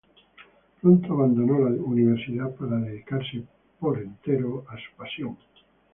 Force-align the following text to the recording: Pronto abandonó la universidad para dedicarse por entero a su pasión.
Pronto 0.81 1.13
abandonó 1.13 1.59
la 1.69 1.75
universidad 1.79 2.49
para 2.55 2.79
dedicarse 2.79 3.43
por 3.79 3.99
entero 4.01 4.65
a 4.67 4.75
su 4.77 4.97
pasión. 4.97 5.37